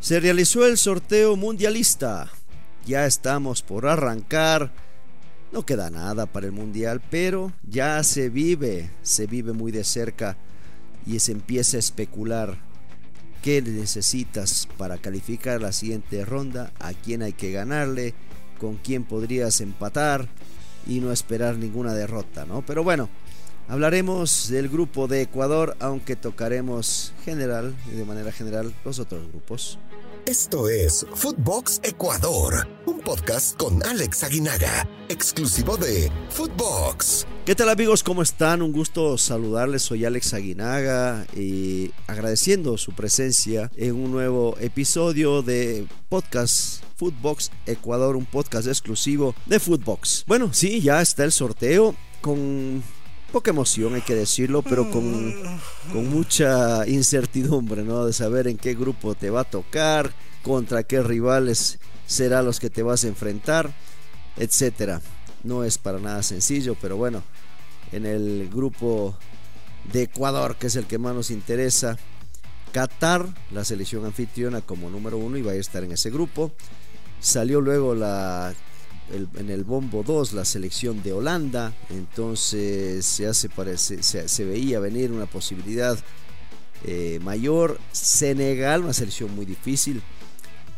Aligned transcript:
Se 0.00 0.20
realizó 0.20 0.64
el 0.64 0.78
sorteo 0.78 1.36
mundialista. 1.36 2.30
Ya 2.86 3.04
estamos 3.04 3.62
por 3.62 3.86
arrancar. 3.86 4.72
No 5.52 5.66
queda 5.66 5.90
nada 5.90 6.26
para 6.26 6.46
el 6.46 6.52
mundial, 6.52 7.02
pero 7.10 7.52
ya 7.68 8.02
se 8.04 8.28
vive, 8.28 8.90
se 9.02 9.26
vive 9.26 9.52
muy 9.52 9.72
de 9.72 9.82
cerca 9.82 10.36
y 11.04 11.18
se 11.18 11.32
empieza 11.32 11.78
a 11.78 11.80
especular 11.80 12.58
qué 13.42 13.60
necesitas 13.62 14.68
para 14.76 14.98
calificar 14.98 15.60
la 15.60 15.72
siguiente 15.72 16.24
ronda, 16.24 16.72
a 16.78 16.92
quién 16.92 17.22
hay 17.22 17.32
que 17.32 17.50
ganarle, 17.50 18.14
con 18.60 18.76
quién 18.76 19.04
podrías 19.04 19.60
empatar 19.60 20.28
y 20.86 21.00
no 21.00 21.12
esperar 21.12 21.56
ninguna 21.56 21.94
derrota, 21.94 22.44
¿no? 22.44 22.62
Pero 22.62 22.84
bueno, 22.84 23.08
hablaremos 23.68 24.48
del 24.48 24.68
grupo 24.68 25.06
de 25.06 25.22
Ecuador, 25.22 25.76
aunque 25.80 26.16
tocaremos 26.16 27.12
general, 27.24 27.76
de 27.86 28.04
manera 28.04 28.32
general, 28.32 28.74
los 28.84 28.98
otros 28.98 29.28
grupos. 29.28 29.78
Esto 30.24 30.68
es 30.68 31.06
Footbox 31.14 31.80
Ecuador, 31.82 32.68
un 32.84 33.00
podcast 33.00 33.56
con 33.56 33.82
Alex 33.86 34.24
Aguinaga, 34.24 34.86
exclusivo 35.08 35.76
de 35.76 36.10
Footbox. 36.30 37.26
¿Qué 37.46 37.54
tal 37.54 37.70
amigos? 37.70 38.02
¿Cómo 38.02 38.20
están? 38.20 38.60
Un 38.60 38.72
gusto 38.72 39.16
saludarles. 39.16 39.80
Soy 39.80 40.04
Alex 40.04 40.34
Aguinaga 40.34 41.26
y 41.34 41.92
agradeciendo 42.06 42.76
su 42.76 42.92
presencia 42.92 43.70
en 43.76 43.94
un 43.94 44.12
nuevo 44.12 44.54
episodio 44.60 45.40
de 45.40 45.86
podcast 46.10 46.82
Footbox 46.96 47.50
Ecuador, 47.64 48.16
un 48.16 48.26
podcast 48.26 48.68
exclusivo 48.68 49.34
de 49.46 49.60
Footbox. 49.60 50.24
Bueno, 50.26 50.52
sí, 50.52 50.82
ya 50.82 51.00
está 51.00 51.24
el 51.24 51.32
sorteo 51.32 51.94
con 52.20 52.82
poca 53.32 53.50
emoción, 53.50 53.94
hay 53.94 54.02
que 54.02 54.14
decirlo, 54.14 54.62
pero 54.62 54.90
con, 54.90 55.34
con 55.92 56.08
mucha 56.08 56.86
incertidumbre, 56.86 57.82
¿no? 57.82 58.06
De 58.06 58.12
saber 58.12 58.48
en 58.48 58.56
qué 58.56 58.74
grupo 58.74 59.14
te 59.14 59.30
va 59.30 59.40
a 59.40 59.44
tocar, 59.44 60.12
contra 60.42 60.82
qué 60.82 61.02
rivales 61.02 61.78
será 62.06 62.42
los 62.42 62.58
que 62.58 62.70
te 62.70 62.82
vas 62.82 63.04
a 63.04 63.08
enfrentar, 63.08 63.70
etcétera. 64.36 65.00
No 65.44 65.64
es 65.64 65.78
para 65.78 65.98
nada 65.98 66.22
sencillo, 66.22 66.76
pero 66.80 66.96
bueno, 66.96 67.22
en 67.92 68.06
el 68.06 68.50
grupo 68.52 69.16
de 69.92 70.02
Ecuador, 70.02 70.56
que 70.56 70.66
es 70.68 70.76
el 70.76 70.86
que 70.86 70.98
más 70.98 71.14
nos 71.14 71.30
interesa, 71.30 71.98
Qatar, 72.72 73.26
la 73.50 73.64
selección 73.64 74.04
anfitriona 74.04 74.60
como 74.60 74.90
número 74.90 75.16
uno, 75.16 75.36
y 75.36 75.42
va 75.42 75.52
a 75.52 75.56
estar 75.56 75.84
en 75.84 75.92
ese 75.92 76.10
grupo. 76.10 76.52
Salió 77.20 77.60
luego 77.60 77.94
la 77.94 78.54
en 79.12 79.50
el 79.50 79.64
bombo 79.64 80.02
2 80.02 80.32
la 80.32 80.44
selección 80.44 81.02
de 81.02 81.12
Holanda, 81.12 81.72
entonces 81.90 83.04
se, 83.06 83.26
hace 83.26 83.48
parece, 83.48 84.02
se, 84.02 84.44
veía 84.44 84.80
venir 84.80 85.12
una 85.12 85.26
posibilidad 85.26 85.98
eh, 86.84 87.18
mayor. 87.22 87.78
Senegal, 87.92 88.82
una 88.82 88.92
selección 88.92 89.34
muy 89.34 89.46
difícil. 89.46 90.02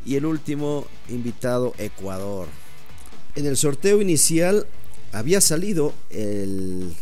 Y 0.05 0.17
el 0.17 0.25
último 0.25 0.87
invitado, 1.09 1.75
Ecuador. 1.79 2.49
En 3.35 3.47
el 3.47 3.57
sorteo 3.57 4.01
inicial 4.01 4.67
había 5.13 5.41
salido 5.41 5.93
el 6.11 6.95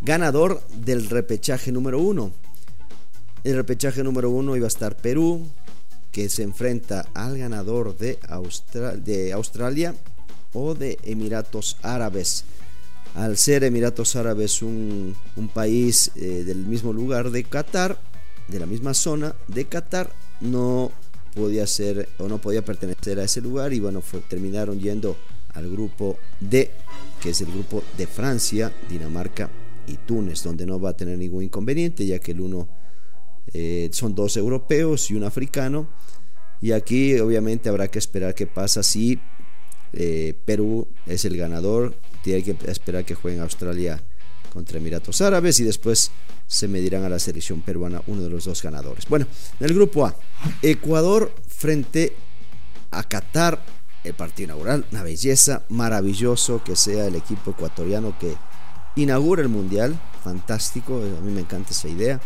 ganador 0.00 0.62
del 0.68 1.08
repechaje 1.10 1.72
número 1.72 2.00
1. 2.00 2.32
El 3.44 3.56
repechaje 3.56 4.02
número 4.02 4.30
1 4.30 4.56
iba 4.56 4.66
a 4.66 4.68
estar 4.68 4.96
Perú, 4.96 5.46
que 6.12 6.28
se 6.28 6.42
enfrenta 6.42 7.06
al 7.14 7.38
ganador 7.38 7.96
de, 7.96 8.18
de 9.04 9.32
Australia 9.32 9.94
o 10.52 10.74
de 10.74 10.98
Emiratos 11.02 11.76
Árabes. 11.82 12.44
Al 13.14 13.36
ser 13.36 13.64
Emiratos 13.64 14.16
Árabes 14.16 14.62
un, 14.62 15.16
país 15.52 16.12
eh, 16.14 16.44
del 16.44 16.66
mismo 16.66 16.92
lugar 16.92 17.30
de 17.30 17.44
Qatar, 17.44 18.00
de 18.48 18.60
la 18.60 18.66
misma 18.66 18.94
zona 18.94 19.34
de 19.48 19.64
Qatar, 19.66 20.12
no 20.40 20.92
podía 21.34 21.66
ser 21.66 22.08
o 22.18 22.28
no 22.28 22.38
podía 22.38 22.64
pertenecer 22.64 23.18
a 23.20 23.24
ese 23.24 23.40
lugar 23.40 23.72
y 23.72 23.80
bueno, 23.80 24.02
terminaron 24.28 24.80
yendo 24.80 25.16
al 25.54 25.70
grupo 25.70 26.18
D, 26.40 26.70
que 27.20 27.30
es 27.30 27.40
el 27.40 27.52
grupo 27.52 27.82
de 27.96 28.06
Francia, 28.06 28.72
Dinamarca 28.88 29.50
y 29.86 29.96
Túnez, 29.96 30.42
donde 30.42 30.66
no 30.66 30.80
va 30.80 30.90
a 30.90 30.96
tener 30.96 31.18
ningún 31.18 31.44
inconveniente, 31.44 32.06
ya 32.06 32.18
que 32.18 32.32
el 32.32 32.40
uno 32.40 32.68
eh, 33.52 33.90
son 33.92 34.14
dos 34.14 34.36
europeos 34.36 35.10
y 35.10 35.14
un 35.14 35.24
africano. 35.24 35.88
Y 36.60 36.72
aquí 36.72 37.18
obviamente 37.18 37.68
habrá 37.68 37.88
que 37.88 37.98
esperar 37.98 38.34
qué 38.34 38.46
pasa 38.46 38.82
si 38.82 39.18
eh, 39.92 40.34
Perú 40.44 40.86
es 41.06 41.24
el 41.24 41.36
ganador. 41.36 41.94
Tiene 42.22 42.42
que 42.42 42.56
esperar 42.70 43.04
que 43.04 43.14
jueguen 43.14 43.42
Australia 43.42 44.02
contra 44.52 44.78
Emiratos 44.78 45.20
Árabes 45.20 45.60
y 45.60 45.64
después 45.64 46.10
se 46.46 46.68
medirán 46.68 47.04
a 47.04 47.08
la 47.08 47.18
selección 47.18 47.62
peruana 47.62 48.02
uno 48.06 48.22
de 48.22 48.30
los 48.30 48.44
dos 48.44 48.62
ganadores. 48.62 49.06
Bueno, 49.08 49.26
en 49.58 49.66
el 49.66 49.74
grupo 49.74 50.06
A, 50.06 50.16
Ecuador 50.62 51.32
frente 51.46 52.14
a 52.90 53.04
Qatar, 53.04 53.64
el 54.02 54.14
partido 54.14 54.46
inaugural, 54.46 54.84
una 54.90 55.02
belleza, 55.02 55.62
maravilloso 55.68 56.62
que 56.64 56.74
sea 56.74 57.06
el 57.06 57.14
equipo 57.14 57.52
ecuatoriano 57.52 58.18
que 58.18 58.34
inaugura 58.96 59.42
el 59.42 59.48
mundial, 59.48 59.98
fantástico, 60.24 60.96
a 60.96 61.20
mí 61.20 61.30
me 61.30 61.42
encanta 61.42 61.70
esa 61.70 61.88
idea. 61.88 62.20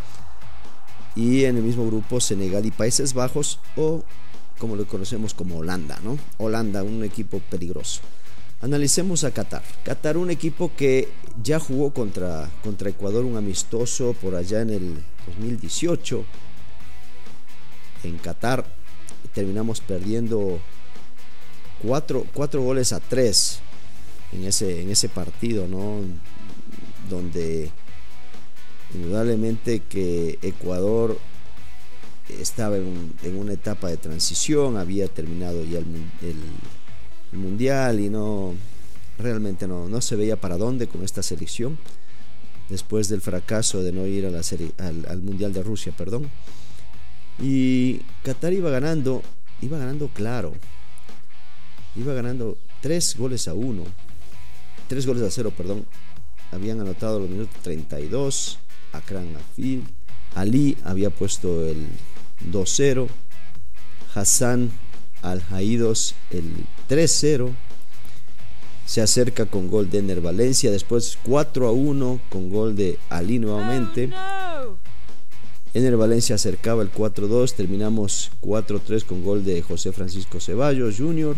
Y 1.15 1.45
en 1.45 1.57
el 1.57 1.63
mismo 1.63 1.87
grupo 1.87 2.21
Senegal 2.21 2.65
y 2.67 2.71
Países 2.71 3.13
Bajos 3.13 3.61
o 3.77 4.03
como 4.65 4.77
lo 4.77 4.87
conocemos 4.87 5.35
como 5.35 5.59
Holanda, 5.59 6.01
¿no? 6.03 6.19
Holanda, 6.39 6.83
un 6.83 7.05
equipo 7.05 7.39
peligroso. 7.51 8.01
Analicemos 8.63 9.23
a 9.23 9.31
Qatar. 9.31 9.63
Qatar, 9.85 10.17
un 10.17 10.31
equipo 10.31 10.73
que 10.75 11.11
ya 11.43 11.61
jugó 11.61 11.93
contra, 11.93 12.51
contra 12.63 12.89
Ecuador, 12.89 13.27
un 13.27 13.37
amistoso 13.37 14.15
por 14.15 14.35
allá 14.35 14.63
en 14.63 14.71
el 14.71 15.05
2018. 15.27 16.25
En 18.05 18.17
Qatar 18.17 18.65
terminamos 19.35 19.83
perdiendo 19.83 20.59
cuatro, 21.83 22.25
goles 22.35 22.95
a 22.95 23.01
tres 23.01 23.59
en 24.33 24.45
ese, 24.45 24.81
en 24.81 24.91
ese 24.91 25.11
partido, 25.11 25.69
¿no? 25.69 25.99
Donde 27.11 27.71
indudablemente 28.95 29.81
que 29.81 30.39
Ecuador 30.41 31.19
estaba 32.29 32.77
en, 32.77 33.37
una 33.37 33.53
etapa 33.53 33.89
de 33.89 33.97
transición, 33.97 34.77
había 34.77 35.09
terminado 35.09 35.65
ya 35.65 35.79
el, 35.79 36.37
mundial 37.33 37.99
y 37.99 38.09
no 38.09 38.55
realmente 39.19 39.67
no, 39.67 39.89
no, 39.89 40.01
se 40.01 40.15
veía 40.15 40.37
para 40.37 40.57
dónde 40.57 40.87
con 40.87 41.03
esta 41.03 41.21
selección 41.21 41.77
después 42.69 43.09
del 43.09 43.21
fracaso 43.21 43.83
de 43.83 43.93
no 43.93 44.07
ir 44.07 44.27
a 44.27 44.31
la 44.31 44.43
serie, 44.43 44.73
al, 44.79 45.21
mundial 45.21 45.53
de 45.53 45.63
Rusia, 45.63 45.93
perdón. 45.97 46.31
Y 47.41 48.01
Qatar 48.23 48.53
iba 48.53 48.71
ganando, 48.71 49.23
iba 49.61 49.79
ganando 49.79 50.09
claro, 50.09 50.55
iba 51.97 52.15
ganando 52.15 52.57
tres 52.81 53.17
goles 53.17 53.49
a 53.49 53.55
uno, 53.55 53.85
tres 54.89 55.07
goles 55.07 55.23
a 55.23 55.31
cero, 55.31 55.53
perdón. 55.57 55.85
Habían 56.53 56.81
anotado 56.81 57.19
los 57.19 57.29
minutos 57.29 57.57
32, 57.63 58.59
Akran 58.93 59.35
Afil, 59.37 59.85
Ali 60.35 60.77
había 60.85 61.11
puesto 61.11 61.67
el 61.67 61.87
2-0. 62.51 63.09
Hassan 64.15 64.71
Al-Haidos 65.23 66.15
el 66.31 66.67
3-0. 66.89 67.51
Se 68.87 69.01
acerca 69.01 69.47
con 69.47 69.71
gol 69.71 69.91
de 69.91 69.99
Ener 69.99 70.21
Valencia. 70.21 70.71
Después 70.71 71.19
4 71.25 71.73
1 71.73 72.21
con 72.29 72.51
gol 72.51 72.77
de 72.77 72.99
Ali 73.09 73.39
nuevamente. 73.39 74.11
Oh, 74.13 74.77
Ener 75.73 75.97
Valencia 75.97 76.37
acercaba 76.37 76.83
el 76.83 76.93
4-2. 76.93 77.55
Terminamos 77.55 78.31
4-3 78.43 79.05
con 79.05 79.25
gol 79.25 79.45
de 79.45 79.63
José 79.63 79.93
Francisco 79.93 80.39
Ceballos 80.39 80.99
Jr. 80.99 81.37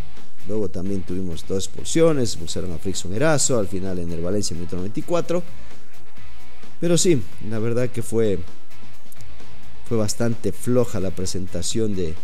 Luego 0.49 0.69
también 0.69 1.03
tuvimos 1.03 1.47
dos 1.47 1.67
expulsiones. 1.67 2.31
Expulsaron 2.31 2.73
a 2.73 2.78
Frickson 2.78 3.15
Erazo. 3.15 3.59
Al 3.59 3.69
final 3.69 3.99
Ener 3.99 4.21
Valencia 4.21 4.57
en 4.57 4.67
94. 4.71 5.43
Pero 6.81 6.99
sí, 6.99 7.23
la 7.49 7.59
verdad 7.59 7.89
que 7.89 8.03
fue 8.03 8.39
fue 9.86 9.97
bastante 9.97 10.52
floja 10.52 11.00
la 11.00 11.10
presentación 11.10 11.94
de, 11.94 12.14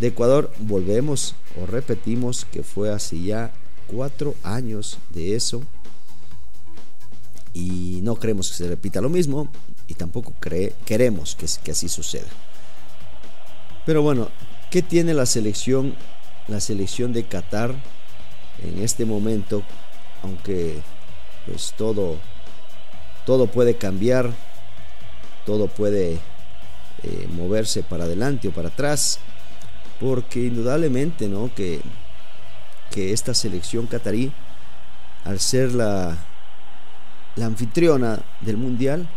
Ecuador. 0.00 0.52
Volvemos 0.60 1.34
o 1.60 1.66
repetimos 1.66 2.44
que 2.44 2.62
fue 2.62 2.92
hace 2.92 3.20
ya 3.20 3.50
cuatro 3.88 4.34
años 4.42 4.98
de 5.10 5.34
eso. 5.34 5.62
Y 7.54 8.00
no 8.02 8.16
creemos 8.16 8.50
que 8.50 8.56
se 8.56 8.68
repita 8.68 9.00
lo 9.00 9.08
mismo 9.08 9.48
y 9.88 9.94
tampoco 9.94 10.34
queremos 10.84 11.34
que, 11.34 11.46
que 11.64 11.72
así 11.72 11.88
suceda. 11.88 12.28
Pero 13.86 14.02
bueno, 14.02 14.28
¿qué 14.70 14.82
tiene 14.82 15.14
la 15.14 15.26
selección, 15.26 15.96
la 16.46 16.60
selección 16.60 17.12
de 17.12 17.24
Qatar 17.24 17.74
en 18.62 18.82
este 18.82 19.06
momento? 19.06 19.62
Aunque 20.22 20.82
pues 21.46 21.72
todo, 21.76 22.18
todo 23.24 23.46
puede 23.46 23.76
cambiar, 23.76 24.30
todo 25.46 25.66
puede 25.66 26.20
eh, 27.02 27.28
moverse 27.30 27.82
para 27.82 28.04
adelante 28.04 28.48
o 28.48 28.52
para 28.52 28.68
atrás, 28.68 29.20
porque 30.00 30.40
indudablemente 30.44 31.28
¿no? 31.28 31.52
que, 31.54 31.80
que 32.90 33.12
esta 33.12 33.34
selección 33.34 33.86
catarí, 33.86 34.32
al 35.24 35.40
ser 35.40 35.72
la, 35.72 36.16
la 37.36 37.46
anfitriona 37.46 38.20
del 38.40 38.56
Mundial 38.56 39.08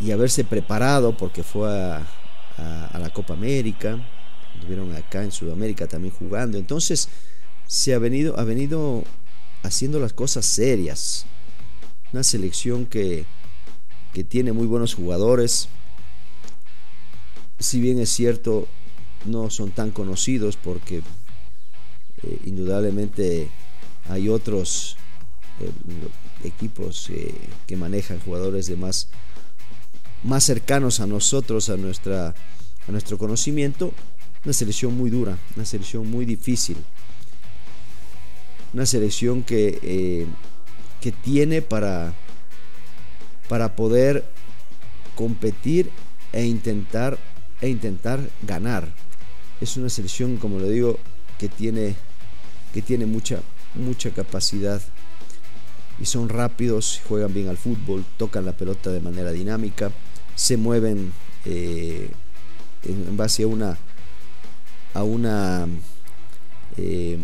y 0.00 0.10
haberse 0.10 0.44
preparado 0.44 1.16
porque 1.16 1.42
fue 1.42 1.70
a, 1.70 2.98
la 2.98 3.10
Copa 3.10 3.34
América, 3.34 3.98
estuvieron 4.54 4.94
acá 4.94 5.22
en 5.22 5.32
Sudamérica 5.32 5.86
también 5.86 6.14
jugando. 6.14 6.58
Entonces 6.58 7.08
se 7.66 7.94
ha 7.94 7.98
venido, 7.98 8.38
ha 8.38 8.44
venido 8.44 9.04
haciendo 9.62 9.98
las 9.98 10.12
cosas 10.12 10.44
serias. 10.44 11.24
Una 12.12 12.22
selección 12.22 12.86
que, 12.86 13.24
que 14.12 14.24
tiene 14.24 14.52
muy 14.52 14.66
buenos 14.66 14.94
jugadores. 14.94 15.68
Si 17.60 17.78
bien 17.78 18.00
es 18.00 18.08
cierto, 18.08 18.66
no 19.26 19.50
son 19.50 19.70
tan 19.70 19.90
conocidos 19.90 20.56
porque 20.56 21.02
eh, 22.22 22.38
indudablemente 22.46 23.50
hay 24.08 24.30
otros 24.30 24.96
eh, 25.60 25.70
equipos 26.48 27.10
eh, 27.10 27.34
que 27.66 27.76
manejan 27.76 28.18
jugadores 28.20 28.66
de 28.66 28.76
más, 28.76 29.08
más 30.24 30.44
cercanos 30.44 31.00
a 31.00 31.06
nosotros, 31.06 31.68
a, 31.68 31.76
nuestra, 31.76 32.34
a 32.88 32.92
nuestro 32.92 33.18
conocimiento. 33.18 33.92
Una 34.42 34.54
selección 34.54 34.96
muy 34.96 35.10
dura, 35.10 35.36
una 35.54 35.66
selección 35.66 36.10
muy 36.10 36.24
difícil. 36.24 36.78
Una 38.72 38.86
selección 38.86 39.42
que, 39.42 40.26
que 41.02 41.12
tiene 41.12 41.60
para, 41.60 42.14
para 43.50 43.76
poder 43.76 44.24
competir 45.14 45.90
e 46.32 46.44
intentar, 46.44 47.18
e 47.60 47.68
intentar 47.68 48.20
ganar. 48.42 48.88
Es 49.60 49.76
una 49.76 49.88
selección, 49.88 50.36
como 50.36 50.58
lo 50.58 50.68
digo, 50.68 50.98
que 51.38 51.48
tiene, 51.48 51.94
que 52.72 52.82
tiene 52.82 53.06
mucha, 53.06 53.40
mucha 53.74 54.10
capacidad. 54.10 54.80
Y 56.00 56.06
son 56.06 56.28
rápidos, 56.28 57.02
juegan 57.06 57.34
bien 57.34 57.48
al 57.48 57.58
fútbol, 57.58 58.04
tocan 58.16 58.46
la 58.46 58.52
pelota 58.52 58.90
de 58.90 59.00
manera 59.00 59.32
dinámica, 59.32 59.90
se 60.34 60.56
mueven 60.56 61.12
eh, 61.44 62.10
en 62.84 63.16
base 63.18 63.42
a 63.42 63.46
una, 63.46 63.76
a 64.94 65.02
una 65.02 65.68
eh, 66.78 67.18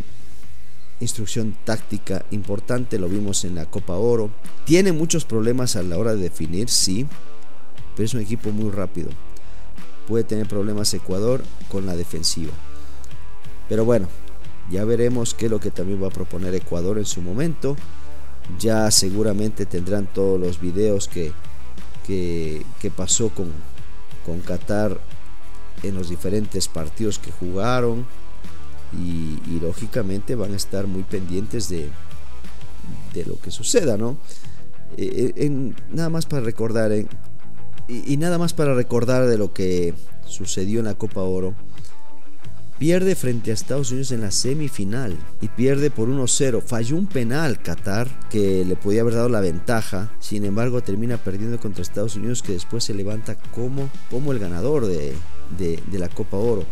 instrucción 1.00 1.56
táctica 1.64 2.26
importante, 2.30 2.98
lo 2.98 3.08
vimos 3.08 3.46
en 3.46 3.54
la 3.54 3.64
Copa 3.64 3.94
Oro. 3.94 4.30
Tiene 4.66 4.92
muchos 4.92 5.24
problemas 5.24 5.76
a 5.76 5.82
la 5.82 5.96
hora 5.96 6.14
de 6.14 6.24
definir, 6.24 6.68
sí, 6.68 7.06
pero 7.94 8.04
es 8.04 8.12
un 8.12 8.20
equipo 8.20 8.50
muy 8.50 8.70
rápido 8.70 9.08
puede 10.06 10.24
tener 10.24 10.46
problemas 10.46 10.92
Ecuador 10.94 11.42
con 11.70 11.86
la 11.86 11.96
defensiva. 11.96 12.52
Pero 13.68 13.84
bueno, 13.84 14.08
ya 14.70 14.84
veremos 14.84 15.34
qué 15.34 15.46
es 15.46 15.50
lo 15.50 15.60
que 15.60 15.70
también 15.70 16.02
va 16.02 16.08
a 16.08 16.10
proponer 16.10 16.54
Ecuador 16.54 16.98
en 16.98 17.06
su 17.06 17.22
momento. 17.22 17.76
Ya 18.58 18.90
seguramente 18.90 19.66
tendrán 19.66 20.06
todos 20.06 20.40
los 20.40 20.60
videos 20.60 21.08
que, 21.08 21.32
que, 22.06 22.90
pasó 22.96 23.30
con, 23.30 23.52
con 24.24 24.40
Qatar 24.40 25.00
en 25.82 25.94
los 25.94 26.08
diferentes 26.08 26.68
partidos 26.68 27.18
que 27.18 27.32
jugaron. 27.32 28.06
Y, 28.92 29.58
lógicamente 29.60 30.36
van 30.36 30.52
a 30.52 30.56
estar 30.56 30.86
muy 30.86 31.02
pendientes 31.02 31.68
de, 31.68 31.88
de 33.12 33.24
lo 33.24 33.38
que 33.40 33.50
suceda, 33.50 33.96
¿no? 33.96 34.16
Eh, 34.96 35.32
eh, 35.36 35.44
en, 35.44 35.74
nada 35.90 36.08
más 36.08 36.26
para 36.26 36.42
recordar, 36.42 36.92
en, 36.92 37.08
y, 37.88 38.16
nada 38.16 38.38
más 38.38 38.52
para 38.52 38.74
recordar 38.74 39.26
de 39.26 39.38
lo 39.38 39.52
que 39.52 39.94
sucedió 40.26 40.80
en 40.80 40.86
la 40.86 40.94
Copa 40.94 41.20
Oro. 41.20 41.54
Pierde 42.78 43.14
frente 43.14 43.50
a 43.50 43.54
Estados 43.54 43.90
Unidos 43.90 44.12
en 44.12 44.20
la 44.20 44.30
semifinal 44.30 45.16
y 45.40 45.48
pierde 45.48 45.90
por 45.90 46.08
1-0. 46.08 46.62
Falló 46.62 46.96
un 46.96 47.06
penal 47.06 47.62
Qatar 47.62 48.28
que 48.28 48.66
le 48.66 48.76
podía 48.76 49.00
haber 49.00 49.14
dado 49.14 49.30
la 49.30 49.40
ventaja. 49.40 50.12
Sin 50.18 50.44
embargo, 50.44 50.82
termina 50.82 51.16
perdiendo 51.16 51.58
contra 51.58 51.80
Estados 51.80 52.16
Unidos 52.16 52.42
que 52.42 52.52
después 52.52 52.84
se 52.84 52.92
levanta 52.92 53.36
como, 53.54 53.88
como 54.10 54.32
el 54.32 54.38
ganador 54.38 54.86
de, 54.86 55.14
de 55.56 55.98
la 55.98 56.08
Copa 56.08 56.36
Oro. 56.36 56.64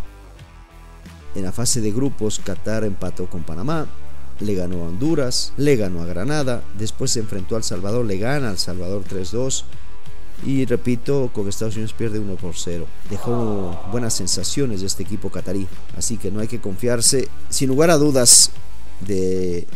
En 1.34 1.44
la 1.44 1.52
fase 1.52 1.81
de 1.81 1.90
grupos, 1.90 2.38
Qatar 2.38 2.84
empató 2.84 3.31
con 3.31 3.43
Panamá, 3.43 3.87
le 4.40 4.55
ganó 4.55 4.82
a 4.82 4.88
Honduras, 4.88 5.52
le 5.56 5.76
ganó 5.76 6.02
a 6.02 6.06
Granada, 6.06 6.62
después 6.78 7.12
se 7.12 7.20
enfrentó 7.20 7.56
al 7.56 7.64
Salvador, 7.64 8.05
le 8.05 8.19
gana 8.19 8.50
al 8.50 8.58
Salvador 8.58 9.05
3-2 9.05 9.64
y 10.43 10.65
repito, 10.67 11.31
con 11.33 11.49
Estados 11.49 11.75
Unidos 11.77 11.93
pierde 11.93 12.19
1 12.19 12.35
por 12.37 12.55
0. 12.57 12.87
Dejó 13.09 13.81
buenas 13.91 14.15
sensaciones 14.15 14.81
de 14.81 14.87
este 14.87 15.03
equipo 15.03 15.31
catarí. 15.31 15.67
Así 15.97 16.17
que 16.17 16.31
no 16.31 16.41
hay 16.41 16.49
que 16.49 16.61
confiarse. 16.61 17.29
Sin 17.49 17.69
lugar 17.69 17.91
a 17.91 17.97
dudas, 17.97 18.51
de, 19.07 19.67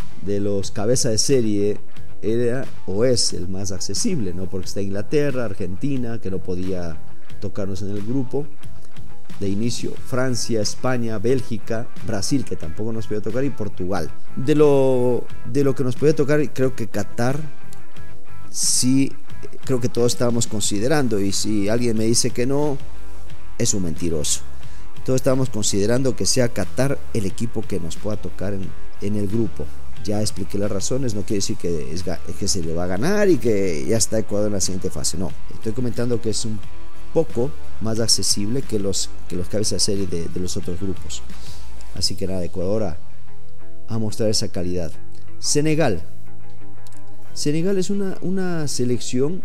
los 0.41 0.71
cabezas 0.71 1.13
de 1.13 1.19
serie 1.19 1.81
era 2.23 2.67
o 2.87 3.05
es 3.05 3.33
el 3.33 3.49
más 3.49 3.73
accesible, 3.73 4.35
¿no? 4.35 4.49
Porque 4.49 4.67
está 4.67 4.81
Inglaterra, 4.81 5.45
Argentina, 5.45 6.21
que 6.21 6.31
no 6.31 6.39
podía 6.39 6.97
tocarnos 7.41 7.83
en 7.83 7.91
el 7.91 8.03
grupo. 8.03 8.47
De 9.41 9.49
inicio, 9.49 9.93
Francia, 9.93 10.61
España, 10.61 11.19
Bélgica, 11.21 11.87
Brasil, 12.05 12.45
que 12.45 12.57
tampoco 12.57 12.93
nos 12.93 13.07
podía 13.07 13.23
tocar, 13.23 13.45
y 13.45 13.51
Portugal. 13.51 14.11
De 14.35 14.57
lo, 14.57 15.25
de 15.53 15.63
lo 15.63 15.77
que 15.77 15.85
nos 15.85 15.95
podía 15.95 16.17
tocar, 16.17 16.53
creo 16.53 16.75
que 16.75 16.89
Qatar 16.89 17.39
sí 18.51 19.13
creo 19.64 19.81
que 19.81 19.88
todos 19.88 20.12
estábamos 20.12 20.46
considerando 20.46 21.20
y 21.20 21.32
si 21.32 21.69
alguien 21.69 21.96
me 21.96 22.05
dice 22.05 22.31
que 22.31 22.46
no, 22.46 22.79
es 23.58 23.75
un 23.75 23.82
mentiroso. 23.82 24.40
Todos 25.05 25.20
estábamos 25.20 25.50
considerando 25.50 26.14
que 26.17 26.26
sea 26.26 26.49
Qatar 26.49 26.99
el 27.14 27.26
equipo 27.26 27.62
que 27.62 27.81
nos 27.81 27.96
pueda 27.96 28.17
tocar 28.17 28.55
en, 28.55 29.17
el 29.17 29.26
grupo. 29.26 29.64
Ya 30.05 30.20
expliqué 30.20 30.58
las 30.58 30.70
razones, 30.70 31.14
no 31.14 31.23
quiere 31.23 31.37
decir 31.37 31.56
que, 31.56 31.93
es, 31.93 32.05
que 32.38 32.49
se 32.49 32.62
le 32.62 32.75
va 32.75 32.85
a 32.85 32.87
ganar 32.87 33.29
y 33.29 33.38
que 33.38 33.85
ya 33.87 33.96
está 33.96 34.19
Ecuador 34.19 34.49
en 34.49 34.55
la 34.55 34.61
siguiente 34.61 34.90
fase. 34.90 35.19
No, 35.19 35.32
estoy 35.52 35.73
comentando 35.73 36.20
que 36.20 36.31
es 36.31 36.44
un 36.44 36.58
poco 37.12 37.50
más 37.81 38.00
accesible 38.00 38.62
que 38.62 38.79
los, 38.79 39.11
que 39.29 39.37
los 39.37 39.49
cabezas 39.49 39.73
de 39.73 39.81
serie 39.81 40.06
de, 40.06 40.40
los 40.40 40.56
otros 40.56 40.81
grupos. 40.81 41.23
Así 41.94 42.14
que 42.14 42.26
nada, 42.26 42.44
Ecuador 42.44 42.82
a, 42.85 42.99
a 43.88 43.99
mostrar 43.99 44.29
esa 44.29 44.49
calidad. 44.49 44.93
Senegal, 45.38 46.02
Senegal 47.38 47.79
es 47.79 47.88
una, 47.88 48.19
una 48.20 48.67
selección 48.67 49.43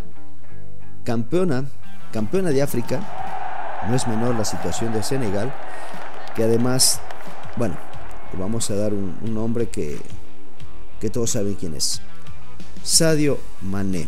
campeona, 1.03 1.65
campeona 2.11 2.49
de 2.49 2.63
África. 2.63 3.07
No 3.87 3.95
es 3.95 4.07
menor 4.07 4.33
la 4.33 4.45
situación 4.45 4.91
de 4.93 5.03
Senegal, 5.03 5.53
que 6.35 6.43
además, 6.43 7.01
bueno, 7.55 7.77
vamos 8.39 8.71
a 8.71 8.75
dar 8.75 8.95
un, 8.95 9.15
nombre 9.31 9.67
que, 9.67 9.99
que 10.99 11.11
todos 11.11 11.29
saben 11.29 11.53
quién 11.53 11.75
es. 11.75 12.01
Sadio 12.81 13.37
Mané. 13.61 14.07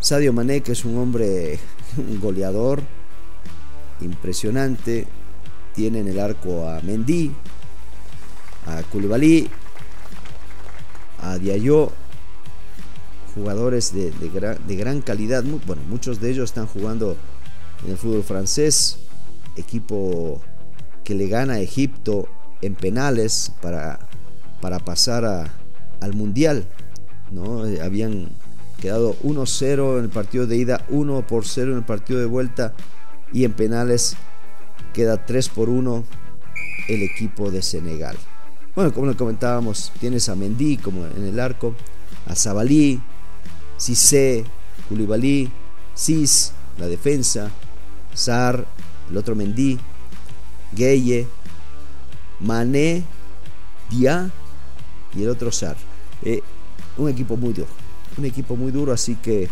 Sadio 0.00 0.34
Mané, 0.34 0.60
que 0.60 0.72
es 0.72 0.84
un 0.84 0.98
hombre, 0.98 1.58
un 1.96 2.20
goleador 2.20 2.82
impresionante, 4.02 5.06
tiene 5.74 6.00
en 6.00 6.08
el 6.08 6.20
arco 6.20 6.68
a 6.68 6.82
Mendy, 6.82 7.32
a 8.66 8.82
Koulibaly, 8.82 9.48
a 11.22 11.38
Diallo 11.38 12.01
jugadores 13.34 13.92
de, 13.94 14.12
gran, 14.76 15.00
calidad. 15.00 15.44
bueno, 15.66 15.82
muchos 15.88 16.20
de 16.20 16.30
ellos 16.30 16.50
están 16.50 16.66
jugando 16.66 17.16
en 17.84 17.92
el 17.92 17.96
fútbol 17.96 18.22
francés, 18.22 18.98
equipo 19.56 20.40
que 21.04 21.14
le 21.14 21.28
gana 21.28 21.54
a 21.54 21.60
Egipto 21.60 22.28
en 22.60 22.74
penales 22.74 23.52
para, 23.60 23.98
para 24.60 24.78
pasar 24.78 25.50
al 26.00 26.14
Mundial. 26.14 26.66
¿no? 27.30 27.64
Habían 27.82 28.28
quedado 28.80 29.16
1-0 29.22 29.98
en 29.98 30.04
el 30.04 30.10
partido 30.10 30.46
de 30.46 30.56
ida, 30.56 30.84
1 30.88 31.26
por 31.26 31.46
0 31.46 31.72
en 31.72 31.78
el 31.78 31.84
partido 31.84 32.20
de 32.20 32.26
vuelta 32.26 32.74
y 33.32 33.44
en 33.44 33.52
penales 33.52 34.16
queda 34.92 35.24
3 35.24 35.48
por 35.48 35.68
1 35.68 36.04
el 36.88 37.02
equipo 37.02 37.50
de 37.50 37.62
Senegal. 37.62 38.16
Bueno, 38.74 38.92
como 38.92 39.06
le 39.06 39.16
comentábamos, 39.16 39.92
tienes 40.00 40.28
a 40.28 40.34
Mendy 40.34 40.78
como 40.78 41.06
en 41.06 41.24
el 41.24 41.38
arco, 41.38 41.74
a 42.26 42.34
Zabalí, 42.34 43.00
Cissé, 43.78 44.44
Koulibaly, 44.88 45.50
Cis, 45.96 46.52
la 46.78 46.86
defensa, 46.86 47.50
Sar, 48.14 48.66
el 49.10 49.16
otro 49.16 49.34
Mendy, 49.34 49.78
Gueye, 50.72 51.26
Mané, 52.40 53.04
Dia 53.90 54.30
y 55.14 55.22
el 55.22 55.28
otro 55.28 55.52
Sar. 55.52 55.76
Eh, 56.22 56.42
un 56.96 57.08
equipo 57.08 57.36
muy 57.36 57.52
duro, 57.52 57.68
un 58.16 58.24
equipo 58.24 58.56
muy 58.56 58.70
duro, 58.70 58.92
así 58.92 59.16
que 59.16 59.48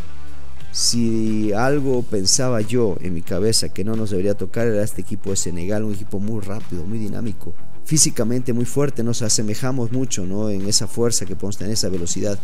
si 0.72 1.52
algo 1.52 2.02
pensaba 2.02 2.60
yo 2.60 2.96
en 3.00 3.14
mi 3.14 3.22
cabeza 3.22 3.70
que 3.70 3.84
no 3.84 3.96
nos 3.96 4.10
debería 4.10 4.34
tocar 4.34 4.68
era 4.68 4.82
este 4.82 5.00
equipo 5.00 5.30
de 5.30 5.36
Senegal, 5.36 5.84
un 5.84 5.94
equipo 5.94 6.20
muy 6.20 6.40
rápido, 6.40 6.84
muy 6.84 6.98
dinámico, 6.98 7.54
físicamente 7.84 8.52
muy 8.52 8.64
fuerte, 8.64 9.02
nos 9.02 9.22
asemejamos 9.22 9.90
mucho 9.90 10.26
¿no? 10.26 10.48
en 10.48 10.68
esa 10.68 10.86
fuerza 10.86 11.26
que 11.26 11.34
podemos 11.34 11.58
tener, 11.58 11.72
esa 11.72 11.88
velocidad. 11.88 12.38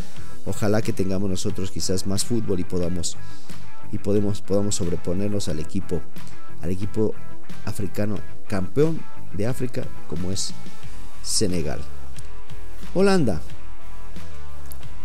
Ojalá 0.47 0.81
que 0.81 0.93
tengamos 0.93 1.29
nosotros 1.29 1.71
quizás 1.71 2.07
más 2.07 2.25
fútbol 2.25 2.61
y 2.61 2.65
podamos 2.65 3.17
y 3.93 3.99
podemos, 3.99 4.41
podamos 4.41 4.75
sobreponernos 4.76 5.49
al 5.49 5.61
equipo, 5.61 6.00
al 6.62 6.71
equipo 6.71 7.15
africano 7.65 8.19
campeón 8.49 9.00
de 9.33 9.47
África 9.47 9.85
como 10.09 10.33
es 10.33 10.53
Senegal. 11.23 11.81
Holanda. 12.95 13.41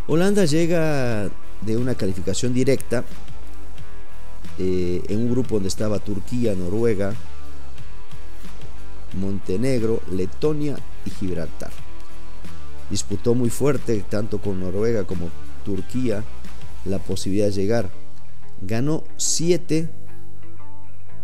Holanda 0.07 0.45
llega 0.45 1.29
de 1.61 1.77
una 1.77 1.95
calificación 1.95 2.53
directa 2.53 3.03
eh, 4.57 5.01
en 5.07 5.19
un 5.19 5.31
grupo 5.31 5.55
donde 5.55 5.69
estaba 5.69 5.99
Turquía, 5.99 6.53
Noruega, 6.55 7.13
Montenegro, 9.19 10.01
Letonia 10.11 10.77
y 11.05 11.09
Gibraltar. 11.09 11.71
Disputó 12.91 13.33
muy 13.33 13.49
fuerte 13.49 14.05
tanto 14.07 14.39
con 14.39 14.59
Noruega 14.59 15.05
como 15.05 15.29
Turquía 15.65 16.23
la 16.85 16.99
posibilidad 16.99 17.47
de 17.47 17.53
llegar. 17.53 17.89
Ganó 18.61 19.03
7 19.17 19.89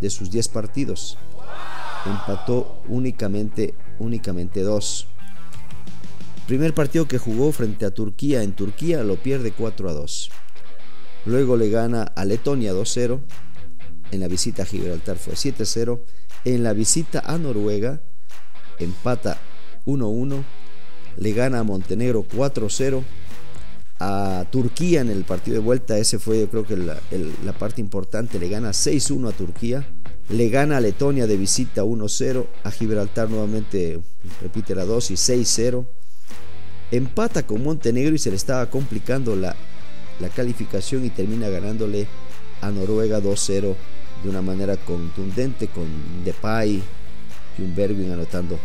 de 0.01 0.09
sus 0.09 0.31
10 0.31 0.47
partidos. 0.47 1.17
Empató 2.05 2.81
únicamente 2.87 3.75
únicamente 3.99 4.61
2. 4.61 5.07
Primer 6.47 6.73
partido 6.73 7.07
que 7.07 7.17
jugó 7.17 7.51
frente 7.51 7.85
a 7.85 7.91
Turquía 7.91 8.43
en 8.43 8.53
Turquía 8.53 9.03
lo 9.03 9.17
pierde 9.17 9.51
4 9.51 9.89
a 9.89 9.93
2. 9.93 10.29
Luego 11.25 11.57
le 11.57 11.69
gana 11.69 12.03
a 12.03 12.23
Letonia 12.23 12.73
2-0. 12.73 13.19
En 14.11 14.21
la 14.21 14.29
visita 14.29 14.63
a 14.63 14.65
Gibraltar 14.65 15.17
fue 15.17 15.33
7-0. 15.33 15.99
En 16.45 16.63
la 16.63 16.71
visita 16.71 17.19
a 17.19 17.37
Noruega 17.37 18.01
empata 18.79 19.37
1-1. 19.85 20.43
Le 21.17 21.33
gana 21.33 21.59
a 21.59 21.63
Montenegro 21.63 22.25
4-0. 22.25 23.03
A 23.99 24.45
Turquía 24.51 25.01
en 25.01 25.09
el 25.09 25.23
partido 25.23 25.55
de 25.55 25.63
vuelta, 25.63 25.97
ese 25.97 26.19
fue 26.19 26.41
yo 26.41 26.49
creo 26.49 26.65
que 26.65 26.77
la, 26.77 26.99
parte 27.53 27.81
importante, 27.81 28.39
le 28.39 28.47
gana 28.47 28.69
6-1 28.69 29.29
a 29.29 29.31
Turquía. 29.31 29.87
Le 30.29 30.49
gana 30.49 30.77
a 30.77 30.81
Letonia 30.81 31.25
de 31.25 31.37
visita 31.37 31.83
1-0. 31.83 32.45
A 32.63 32.71
Gibraltar 32.71 33.29
nuevamente 33.29 33.99
repite 34.41 34.75
la 34.75 34.85
2 34.85 35.11
y 35.11 35.13
6-0. 35.15 35.85
Empata 36.91 37.45
con 37.45 37.63
Montenegro 37.63 38.15
y 38.15 38.19
se 38.19 38.29
le 38.29 38.35
estaba 38.35 38.69
complicando 38.69 39.35
la 39.35 39.55
calificación 40.35 41.03
y 41.05 41.09
termina 41.09 41.49
ganándole 41.49 42.07
a 42.61 42.71
Noruega 42.71 43.19
2-0 43.19 43.75
de 44.23 44.29
una 44.29 44.41
manera 44.41 44.77
contundente 44.77 45.67
con 45.67 45.85
Depay 46.23 46.81
y 47.57 47.61
un 47.61 48.11
anotando 48.11 48.59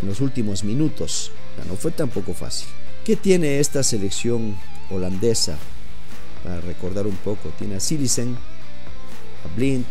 en 0.00 0.08
los 0.08 0.20
últimos 0.20 0.64
minutos. 0.64 1.32
No 1.64 1.76
fue 1.76 1.90
tampoco 1.90 2.34
fácil. 2.34 2.68
¿Qué 3.04 3.16
tiene 3.16 3.58
esta 3.58 3.82
selección 3.82 4.56
holandesa? 4.90 5.56
Para 6.44 6.60
recordar 6.60 7.06
un 7.06 7.16
poco, 7.16 7.50
tiene 7.58 7.76
a 7.76 7.80
Silisen, 7.80 8.36
a 9.44 9.56
Blind, 9.56 9.84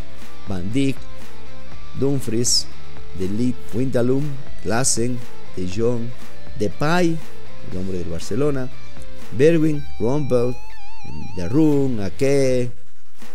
Van 0.48 0.72
Dijk, 0.72 0.96
Dumfries, 1.98 2.66
De 3.18 3.28
Ligt, 3.28 3.58
Windalum, 3.74 4.24
Klassen, 4.62 5.18
De 5.56 5.68
Jong, 5.68 6.08
Depay, 6.58 7.18
el 7.70 7.78
hombre 7.78 7.98
del 7.98 8.08
Barcelona, 8.08 8.68
Bergwijn, 9.36 9.84
Rombelt, 9.98 10.56
de 11.36 12.04
Ake, 12.04 12.72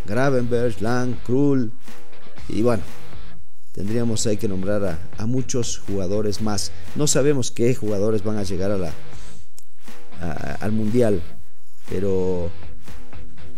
Gravenberg, 0.06 0.80
Lang, 0.80 1.16
Krul. 1.24 1.72
Y 2.48 2.62
bueno, 2.62 2.82
tendríamos 3.74 4.24
ahí 4.26 4.36
que 4.36 4.46
nombrar 4.46 4.98
a, 5.18 5.26
muchos 5.26 5.78
jugadores 5.78 6.40
más. 6.40 6.70
No 6.94 7.06
sabemos 7.06 7.50
qué 7.50 7.74
jugadores 7.74 8.22
van 8.22 8.38
a 8.38 8.44
llegar 8.44 8.70
a 8.70 8.78
la, 8.78 8.92
al 10.60 10.72
Mundial, 10.72 11.20
pero 11.90 12.50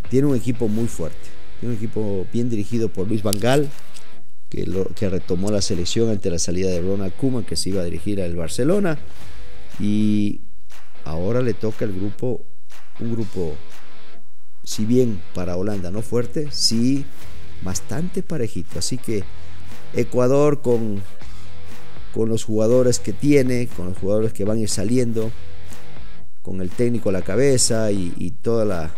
tiene 0.09 0.27
un 0.27 0.37
equipo 0.37 0.69
muy 0.69 0.89
fuerte. 0.89 1.29
Tiene 1.61 1.75
un 1.75 1.79
equipo 1.79 2.27
bien 2.33 2.49
dirigido 2.49 2.89
por 2.89 3.07
Luis 3.07 3.23
Vangal, 3.23 3.69
que, 4.49 4.67
que 4.95 5.11
retomó 5.11 5.51
la 5.51 5.61
selección 5.61 6.09
ante 6.09 6.31
la 6.31 6.39
salida 6.39 6.71
de 6.71 6.81
Ronald 6.81 7.15
Koeman, 7.15 7.45
que 7.45 7.57
se 7.57 7.69
iba 7.69 7.83
a 7.83 7.85
dirigir 7.85 8.23
al 8.23 8.35
Barcelona. 8.35 8.99
Y 9.79 10.41
ahora 11.05 11.43
le 11.43 11.53
toca 11.53 11.85
el 11.85 11.95
grupo, 11.95 12.41
un 13.01 13.13
grupo 13.13 13.55
si 14.65 14.87
bien 14.87 15.21
para 15.35 15.57
Holanda 15.57 15.91
no 15.91 16.01
fuerte, 16.01 16.49
sí 16.53 17.05
bastante 17.63 18.23
parejito. 18.23 18.79
Así 18.79 18.97
que 18.97 19.25
Ecuador 19.95 20.61
con, 20.61 21.03
con 22.15 22.29
los 22.29 22.45
jugadores 22.45 22.99
que 22.99 23.13
tiene, 23.13 23.69
con 23.69 23.87
los 23.87 23.99
jugadores 23.99 24.33
que 24.33 24.45
van 24.45 24.59
a 24.59 24.61
ir 24.61 24.69
saliendo, 24.69 25.31
con 26.43 26.61
el 26.61 26.71
técnico 26.71 27.09
a 27.09 27.13
la 27.13 27.23
cabeza 27.23 27.91
y, 27.91 28.33
toda 28.43 28.65
la, 28.65 28.91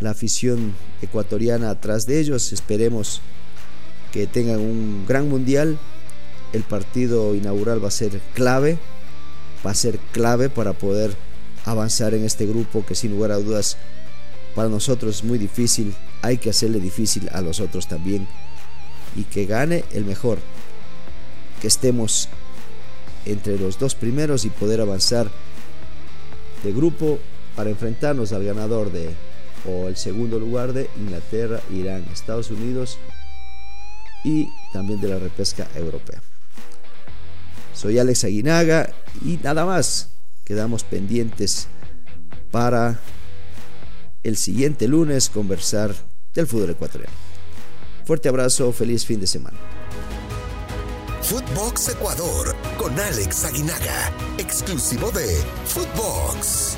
la 0.00 0.10
afición 0.10 0.74
ecuatoriana 1.02 1.70
atrás 1.70 2.06
de 2.06 2.20
ellos, 2.20 2.52
esperemos 2.52 3.20
que 4.12 4.26
tengan 4.26 4.60
un 4.60 5.04
gran 5.06 5.28
mundial. 5.28 5.78
El 6.52 6.62
partido 6.62 7.34
inaugural 7.34 7.82
va 7.82 7.88
a 7.88 7.92
ser 7.92 8.20
clave, 8.34 8.78
va 9.64 9.70
a 9.70 9.74
ser 9.74 9.98
clave 10.12 10.48
para 10.48 10.72
poder 10.72 11.14
avanzar 11.64 12.14
en 12.14 12.24
este 12.24 12.46
grupo 12.46 12.84
que 12.84 12.94
sin 12.94 13.12
lugar 13.12 13.30
a 13.30 13.36
dudas 13.36 13.76
para 14.54 14.68
nosotros 14.68 15.16
es 15.16 15.24
muy 15.24 15.38
difícil, 15.38 15.94
hay 16.20 16.38
que 16.38 16.50
hacerle 16.50 16.80
difícil 16.80 17.28
a 17.32 17.40
los 17.40 17.60
otros 17.60 17.88
también. 17.88 18.26
Y 19.16 19.24
que 19.24 19.46
gane 19.46 19.84
el 19.92 20.04
mejor. 20.04 20.38
Que 21.60 21.68
estemos 21.68 22.28
entre 23.24 23.58
los 23.58 23.78
dos 23.78 23.94
primeros 23.94 24.44
y 24.44 24.50
poder 24.50 24.80
avanzar 24.80 25.30
de 26.64 26.72
grupo 26.72 27.18
para 27.56 27.70
enfrentarnos 27.70 28.32
al 28.32 28.44
ganador 28.44 28.90
de 28.90 29.10
o 29.64 29.88
el 29.88 29.96
segundo 29.96 30.38
lugar 30.38 30.72
de 30.72 30.90
Inglaterra, 30.96 31.60
Irán, 31.70 32.04
Estados 32.12 32.50
Unidos 32.50 32.98
y 34.24 34.48
también 34.72 35.00
de 35.00 35.08
la 35.08 35.18
repesca 35.18 35.68
europea. 35.76 36.20
Soy 37.74 37.98
Alex 37.98 38.24
Aguinaga 38.24 38.92
y 39.24 39.38
nada 39.42 39.64
más. 39.64 40.08
Quedamos 40.44 40.82
pendientes 40.82 41.68
para 42.50 42.98
el 44.22 44.36
siguiente 44.36 44.88
lunes 44.88 45.30
conversar 45.30 45.94
del 46.34 46.46
fútbol 46.46 46.70
ecuatoriano. 46.70 47.21
Fuerte 48.04 48.28
abrazo, 48.28 48.72
feliz 48.72 49.04
fin 49.06 49.20
de 49.20 49.26
semana. 49.26 49.56
Footbox 51.22 51.88
Ecuador 51.88 52.54
con 52.76 52.98
Alex 52.98 53.44
Aguinaga, 53.44 54.12
exclusivo 54.38 55.10
de 55.12 55.42
Footbox. 55.66 56.76